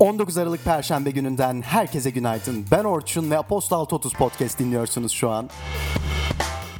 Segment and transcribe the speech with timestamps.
[0.00, 2.66] 19 Aralık Perşembe gününden herkese günaydın.
[2.70, 5.50] Ben Orçun ve Apostol 30 Podcast dinliyorsunuz şu an.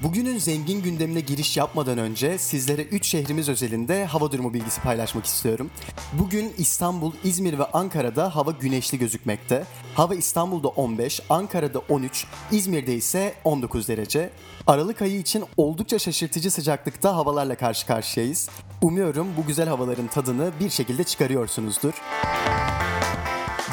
[0.02, 5.70] Bugünün zengin gündemine giriş yapmadan önce sizlere 3 şehrimiz özelinde hava durumu bilgisi paylaşmak istiyorum.
[6.12, 9.64] Bugün İstanbul, İzmir ve Ankara'da hava güneşli gözükmekte.
[9.94, 14.30] Hava İstanbul'da 15, Ankara'da 13, İzmir'de ise 19 derece.
[14.66, 18.48] Aralık ayı için oldukça şaşırtıcı sıcaklıkta havalarla karşı karşıyayız.
[18.82, 21.92] Umuyorum bu güzel havaların tadını bir şekilde çıkarıyorsunuzdur.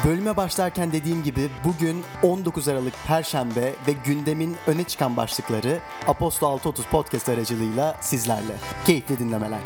[0.06, 6.86] Bölüme başlarken dediğim gibi bugün 19 Aralık Perşembe ve gündemin öne çıkan başlıkları Aposto 630
[6.86, 8.52] podcast aracılığıyla sizlerle.
[8.86, 9.60] Keyifli dinlemeler.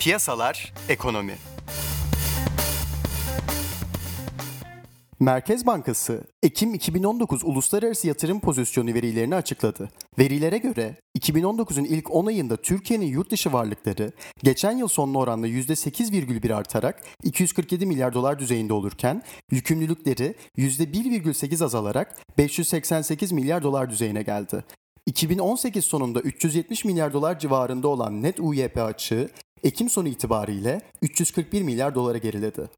[0.00, 1.34] Piyasalar, ekonomi.
[5.20, 9.90] Merkez Bankası, Ekim 2019 Uluslararası Yatırım Pozisyonu verilerini açıkladı.
[10.18, 16.54] Verilere göre 2019'un ilk 10 ayında Türkiye'nin yurt dışı varlıkları geçen yıl sonuna oranla %8,1
[16.54, 24.64] artarak 247 milyar dolar düzeyinde olurken yükümlülükleri %1,8 azalarak 588 milyar dolar düzeyine geldi.
[25.06, 29.28] 2018 sonunda 370 milyar dolar civarında olan net UYP açığı
[29.62, 32.68] Ekim sonu itibariyle 341 milyar dolara geriledi.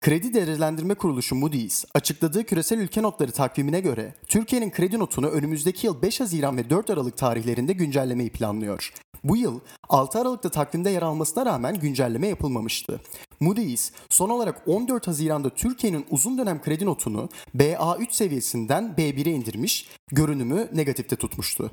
[0.00, 6.02] Kredi Değerlendirme Kuruluşu Moody's açıkladığı küresel ülke notları takvimine göre Türkiye'nin kredi notunu önümüzdeki yıl
[6.02, 8.92] 5 Haziran ve 4 Aralık tarihlerinde güncellemeyi planlıyor.
[9.24, 13.00] Bu yıl 6 Aralık'ta takvimde yer almasına rağmen güncelleme yapılmamıştı.
[13.40, 20.68] Moody's son olarak 14 Haziran'da Türkiye'nin uzun dönem kredi notunu BA3 seviyesinden B1'e indirmiş, görünümü
[20.72, 21.70] negatifte tutmuştu.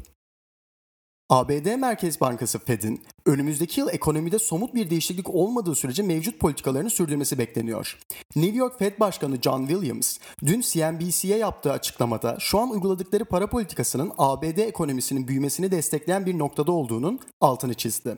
[1.29, 7.37] ABD Merkez Bankası Fed'in önümüzdeki yıl ekonomide somut bir değişiklik olmadığı sürece mevcut politikalarını sürdürmesi
[7.37, 7.97] bekleniyor.
[8.35, 14.11] New York Fed Başkanı John Williams dün CNBC'ye yaptığı açıklamada şu an uyguladıkları para politikasının
[14.17, 18.17] ABD ekonomisinin büyümesini destekleyen bir noktada olduğunun altını çizdi.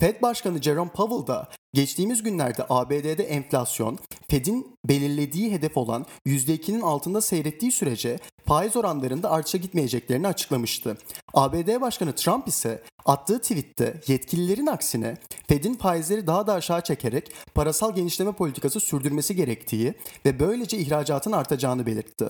[0.00, 3.98] Fed Başkanı Jerome Powell da geçtiğimiz günlerde ABD'de enflasyon
[4.30, 10.98] Fed'in belirlediği hedef olan %2'nin altında seyrettiği sürece faiz oranlarında artışa gitmeyeceklerini açıklamıştı.
[11.34, 15.16] ABD Başkanı Trump ise attığı tweette yetkililerin aksine
[15.48, 19.94] Fed'in faizleri daha da aşağı çekerek parasal genişleme politikası sürdürmesi gerektiği
[20.26, 22.28] ve böylece ihracatın artacağını belirtti.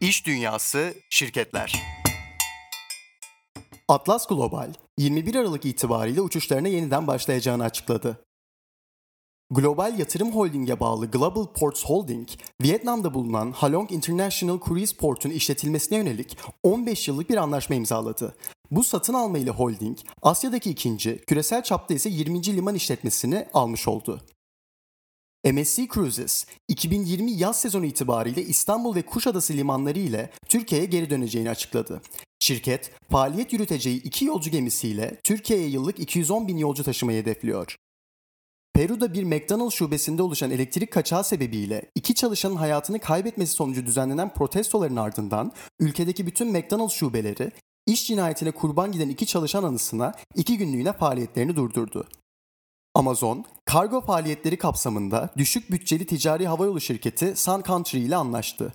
[0.00, 1.99] İş dünyası, şirketler.
[3.90, 8.24] Atlas Global, 21 Aralık itibariyle uçuşlarına yeniden başlayacağını açıkladı.
[9.50, 12.28] Global Yatırım Holding'e bağlı Global Ports Holding,
[12.62, 18.36] Vietnam'da bulunan Halong International Cruise Port'un işletilmesine yönelik 15 yıllık bir anlaşma imzaladı.
[18.70, 22.46] Bu satın alma ile holding, Asya'daki ikinci, küresel çapta ise 20.
[22.46, 24.20] liman işletmesini almış oldu.
[25.44, 32.02] MSC Cruises, 2020 yaz sezonu itibariyle İstanbul ve Kuşadası limanları ile Türkiye'ye geri döneceğini açıkladı.
[32.40, 37.76] Şirket, faaliyet yürüteceği iki yolcu gemisiyle Türkiye'ye yıllık 210 bin yolcu taşımayı hedefliyor.
[38.74, 44.96] Peru'da bir McDonald's şubesinde oluşan elektrik kaçağı sebebiyle iki çalışanın hayatını kaybetmesi sonucu düzenlenen protestoların
[44.96, 47.52] ardından ülkedeki bütün McDonald's şubeleri
[47.86, 52.08] iş cinayetine kurban giden iki çalışan anısına iki günlüğüne faaliyetlerini durdurdu.
[52.94, 58.74] Amazon, kargo faaliyetleri kapsamında düşük bütçeli ticari havayolu şirketi Sun Country ile anlaştı.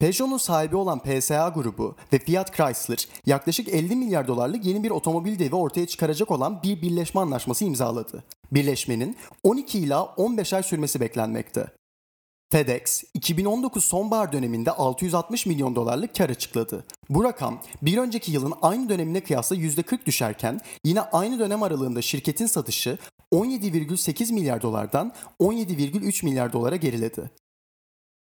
[0.00, 5.38] Peugeot'un sahibi olan PSA grubu ve Fiat Chrysler yaklaşık 50 milyar dolarlık yeni bir otomobil
[5.38, 8.24] devi ortaya çıkaracak olan bir birleşme anlaşması imzaladı.
[8.52, 11.66] Birleşmenin 12 ila 15 ay sürmesi beklenmekte.
[12.52, 16.84] FedEx 2019 sonbahar döneminde 660 milyon dolarlık kar açıkladı.
[17.10, 22.46] Bu rakam bir önceki yılın aynı dönemine kıyasla %40 düşerken yine aynı dönem aralığında şirketin
[22.46, 22.98] satışı
[23.32, 27.30] 17,8 milyar dolardan 17,3 milyar dolara geriledi.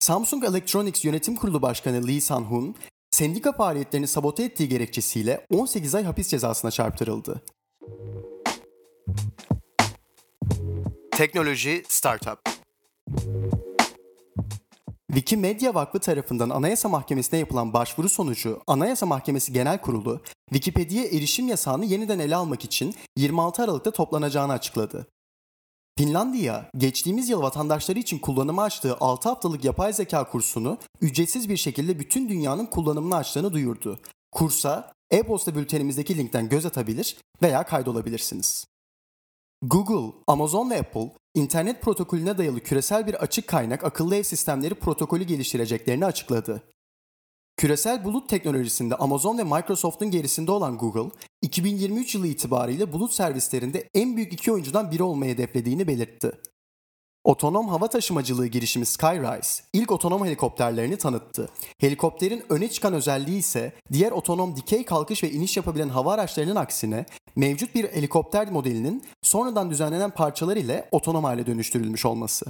[0.05, 2.75] Samsung Electronics Yönetim Kurulu Başkanı Lee San-hun,
[3.11, 7.41] sendika faaliyetlerini sabote ettiği gerekçesiyle 18 ay hapis cezasına çarptırıldı.
[11.11, 12.39] Teknoloji Startup
[15.07, 21.85] Wikimedia Vakfı tarafından Anayasa Mahkemesi'ne yapılan başvuru sonucu Anayasa Mahkemesi Genel Kurulu, Wikipedia'ya erişim yasağını
[21.85, 25.07] yeniden ele almak için 26 Aralık'ta toplanacağını açıkladı.
[25.97, 31.99] Finlandiya, geçtiğimiz yıl vatandaşları için kullanıma açtığı 6 haftalık yapay zeka kursunu ücretsiz bir şekilde
[31.99, 33.99] bütün dünyanın kullanımına açtığını duyurdu.
[34.31, 38.65] Kursa e-posta bültenimizdeki linkten göz atabilir veya kaydolabilirsiniz.
[39.61, 45.23] Google, Amazon ve Apple, internet protokolüne dayalı küresel bir açık kaynak akıllı ev sistemleri protokolü
[45.23, 46.63] geliştireceklerini açıkladı.
[47.57, 51.09] Küresel bulut teknolojisinde Amazon ve Microsoft'un gerisinde olan Google,
[51.41, 56.31] 2023 yılı itibariyle bulut servislerinde en büyük iki oyuncudan biri olmayı hedeflediğini belirtti.
[57.23, 61.49] Otonom hava taşımacılığı girişimi Skyrise ilk otonom helikopterlerini tanıttı.
[61.79, 67.05] Helikopterin öne çıkan özelliği ise diğer otonom dikey kalkış ve iniş yapabilen hava araçlarının aksine
[67.35, 72.45] mevcut bir helikopter modelinin sonradan düzenlenen parçalar ile otonom hale dönüştürülmüş olması.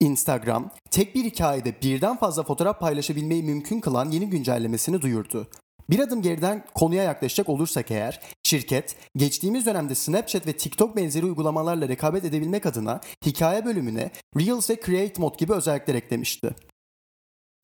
[0.00, 5.48] Instagram, tek bir hikayede birden fazla fotoğraf paylaşabilmeyi mümkün kılan yeni güncellemesini duyurdu.
[5.90, 11.88] Bir adım geriden konuya yaklaşacak olursak eğer, şirket geçtiğimiz dönemde Snapchat ve TikTok benzeri uygulamalarla
[11.88, 16.54] rekabet edebilmek adına hikaye bölümüne Reels ve Create Mode gibi özellikler eklemişti.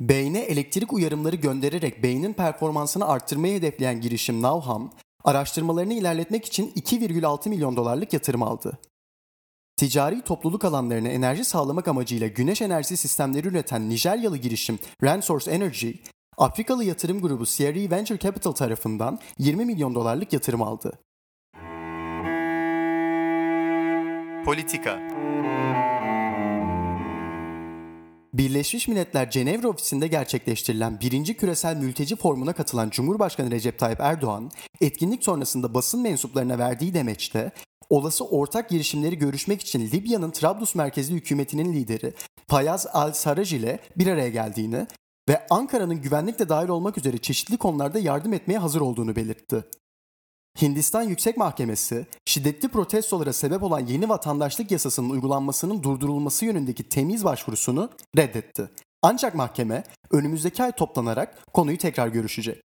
[0.01, 4.93] Beyne elektrik uyarımları göndererek beynin performansını arttırmayı hedefleyen girişim Nowham,
[5.25, 8.79] araştırmalarını ilerletmek için 2,6 milyon dolarlık yatırım aldı.
[9.77, 15.91] Ticari topluluk alanlarına enerji sağlamak amacıyla güneş enerjisi sistemleri üreten Nijeryalı girişim Rensource Energy,
[16.39, 20.99] Afrikalı yatırım grubu CRE Venture Capital tarafından 20 milyon dolarlık yatırım aldı.
[24.45, 24.99] Politika
[28.39, 34.51] Birleşmiş Milletler Cenevre ofisinde gerçekleştirilen birinci küresel mülteci formuna katılan Cumhurbaşkanı Recep Tayyip Erdoğan,
[34.81, 37.53] etkinlik sonrasında basın mensuplarına verdiği demeçte,
[37.91, 42.15] olası ortak girişimleri görüşmek için Libya'nın Trablus merkezli hükümetinin lideri
[42.49, 44.87] Fayaz al-Sarraj ile bir araya geldiğini
[45.29, 49.65] ve Ankara'nın güvenlikle dahil olmak üzere çeşitli konularda yardım etmeye hazır olduğunu belirtti.
[50.63, 57.91] Hindistan Yüksek Mahkemesi, şiddetli protestolara sebep olan yeni vatandaşlık yasasının uygulanmasının durdurulması yönündeki temiz başvurusunu
[58.17, 58.71] reddetti.
[59.03, 62.63] Ancak mahkeme önümüzdeki ay toplanarak konuyu tekrar görüşecek.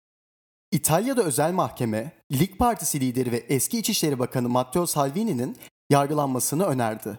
[0.73, 5.56] İtalya'da özel mahkeme, Lig Partisi lideri ve eski İçişleri Bakanı Matteo Salvini'nin
[5.91, 7.19] yargılanmasını önerdi.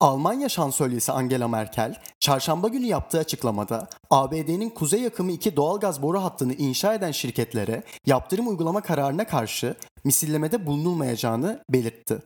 [0.00, 6.54] Almanya şansölyesi Angela Merkel, çarşamba günü yaptığı açıklamada ABD'nin kuzey yakımı 2 doğalgaz boru hattını
[6.54, 9.74] inşa eden şirketlere yaptırım uygulama kararına karşı
[10.04, 12.22] misillemede bulunulmayacağını belirtti.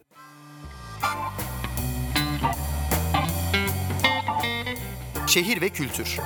[5.26, 6.20] Şehir ve kültür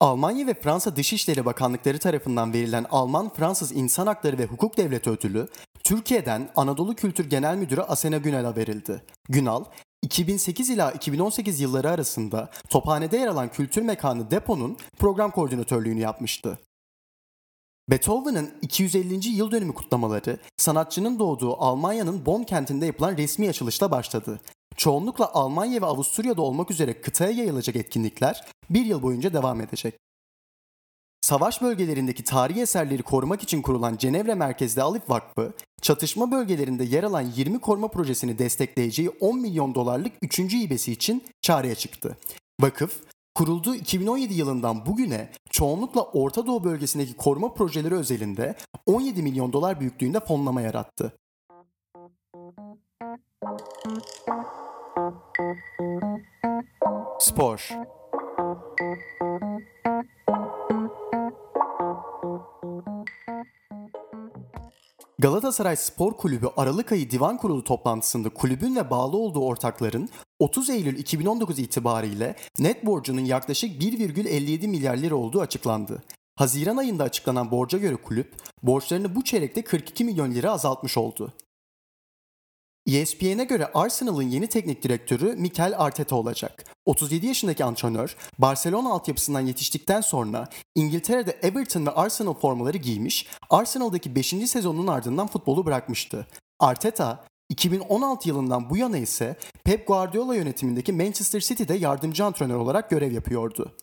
[0.00, 5.48] Almanya ve Fransa Dışişleri Bakanlıkları tarafından verilen Alman-Fransız İnsan Hakları ve Hukuk Devleti Ödülü,
[5.86, 9.02] Türkiye'den Anadolu Kültür Genel Müdürü Asena Günal'a verildi.
[9.28, 9.64] Günal,
[10.02, 16.58] 2008 ila 2018 yılları arasında Tophane'de yer alan kültür mekanı Depo'nun program koordinatörlüğünü yapmıştı.
[17.90, 19.28] Beethoven'ın 250.
[19.28, 24.40] yıl dönümü kutlamaları sanatçının doğduğu Almanya'nın Bonn kentinde yapılan resmi açılışla başladı.
[24.76, 29.94] Çoğunlukla Almanya ve Avusturya'da olmak üzere kıtaya yayılacak etkinlikler bir yıl boyunca devam edecek.
[31.26, 35.52] Savaş bölgelerindeki tarihi eserleri korumak için kurulan Cenevre merkezli Alif Vakfı,
[35.82, 40.38] çatışma bölgelerinde yer alan 20 koruma projesini destekleyeceği 10 milyon dolarlık 3.
[40.38, 42.16] hibesi için çağrıya çıktı.
[42.60, 43.00] Vakıf,
[43.34, 48.54] kurulduğu 2017 yılından bugüne çoğunlukla Orta Doğu bölgesindeki koruma projeleri özelinde
[48.86, 51.12] 17 milyon dolar büyüklüğünde fonlama yarattı.
[57.18, 57.70] Spor
[65.46, 70.08] Galatasaray Spor Kulübü Aralık ayı divan kurulu toplantısında kulübün ve bağlı olduğu ortakların
[70.38, 76.02] 30 Eylül 2019 itibariyle net borcunun yaklaşık 1,57 milyar lira olduğu açıklandı.
[76.36, 81.32] Haziran ayında açıklanan borca göre kulüp borçlarını bu çeyrekte 42 milyon lira azaltmış oldu.
[82.86, 86.64] ESPN'e göre Arsenal'ın yeni teknik direktörü Mikel Arteta olacak.
[86.84, 94.26] 37 yaşındaki antrenör, Barcelona altyapısından yetiştikten sonra İngiltere'de Everton ve Arsenal formaları giymiş, Arsenal'daki 5.
[94.26, 96.26] sezonun ardından futbolu bırakmıştı.
[96.58, 103.12] Arteta, 2016 yılından bu yana ise Pep Guardiola yönetimindeki Manchester City'de yardımcı antrenör olarak görev
[103.12, 103.76] yapıyordu.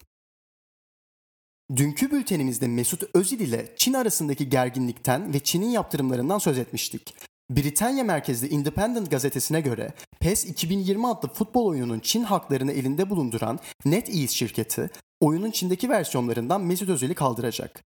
[1.75, 7.15] Dünkü bültenimizde Mesut Özil ile Çin arasındaki gerginlikten ve Çin'in yaptırımlarından söz etmiştik.
[7.49, 14.27] Britanya merkezli Independent gazetesine göre PES 2020 adlı futbol oyununun Çin haklarını elinde bulunduran NetEase
[14.27, 14.89] şirketi
[15.21, 17.83] oyunun Çin'deki versiyonlarından Mesut Özil'i kaldıracak.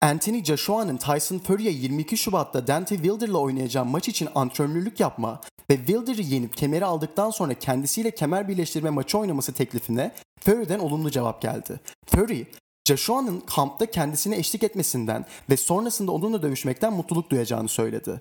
[0.00, 6.22] Anthony Joshua'nın Tyson Fury'e 22 Şubat'ta Dante Wilder'la oynayacağı maç için antrenörlük yapma ve Wilder'ı
[6.22, 11.80] yenip kemeri aldıktan sonra kendisiyle kemer birleştirme maçı oynaması teklifine Fury'den olumlu cevap geldi.
[12.06, 12.44] Fury,
[12.88, 18.18] Joshua'nın kampta kendisine eşlik etmesinden ve sonrasında onunla dövüşmekten mutluluk duyacağını söyledi.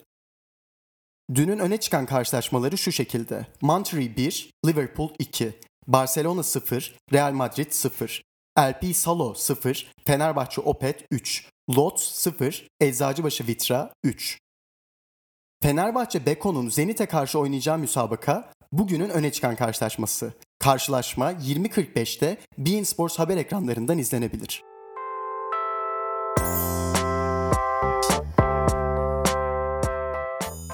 [1.33, 3.47] Dünün öne çıkan karşılaşmaları şu şekilde.
[3.61, 8.23] Monterrey 1, Liverpool 2, Barcelona 0, Real Madrid 0,
[8.59, 14.39] LP Salo 0, Fenerbahçe Opet 3, Lot 0, Eczacıbaşı Vitra 3.
[15.63, 20.33] Fenerbahçe Beko'nun Zenit'e karşı oynayacağı müsabaka bugünün öne çıkan karşılaşması.
[20.59, 24.63] Karşılaşma 20.45'te Bein Sports haber ekranlarından izlenebilir.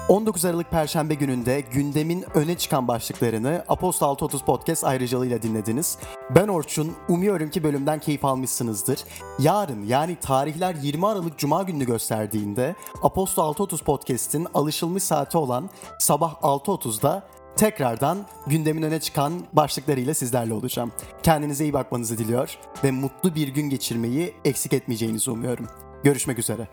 [0.08, 5.98] 19 Aralık Perşembe gününde gündemin öne çıkan başlıklarını Aposto 630 Podcast ayrıcalığıyla dinlediniz.
[6.30, 9.04] Ben Orçun, umuyorum ki bölümden keyif almışsınızdır.
[9.38, 16.34] Yarın yani tarihler 20 Aralık Cuma gününü gösterdiğinde Aposto 630 Podcast'in alışılmış saati olan sabah
[16.34, 20.92] 6.30'da tekrardan gündemin öne çıkan başlıklarıyla sizlerle olacağım.
[21.22, 25.68] Kendinize iyi bakmanızı diliyor ve mutlu bir gün geçirmeyi eksik etmeyeceğinizi umuyorum.
[26.04, 26.68] Görüşmek üzere.